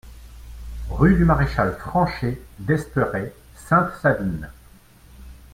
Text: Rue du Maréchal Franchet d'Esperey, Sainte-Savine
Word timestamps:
Rue 0.89 1.13
du 1.13 1.25
Maréchal 1.25 1.77
Franchet 1.77 2.41
d'Esperey, 2.57 3.31
Sainte-Savine 3.55 4.49